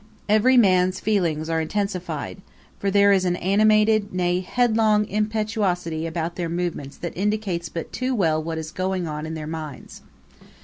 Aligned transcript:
Every 0.27 0.57
man's 0.57 0.99
feelings 0.99 1.47
are 1.47 1.61
intensified, 1.61 2.41
for 2.79 2.89
there 2.89 3.11
is 3.11 3.23
an 3.23 3.35
animated, 3.35 4.11
nay, 4.11 4.39
headlong, 4.39 5.05
impetuosity 5.07 6.07
about 6.07 6.37
their 6.37 6.49
movements 6.49 6.97
that 6.97 7.15
indicates 7.15 7.69
but 7.69 7.93
too 7.93 8.15
well 8.15 8.41
what 8.41 8.57
is 8.57 8.71
going 8.71 9.05
on 9.07 9.27
in 9.27 9.35
their 9.35 9.45
minds. 9.45 10.01